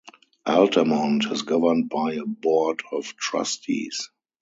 Altamont 0.47 1.25
is 1.31 1.43
governed 1.43 1.87
by 1.91 2.13
a 2.15 2.25
Board 2.25 2.81
of 2.91 3.15
Trustees. 3.17 4.09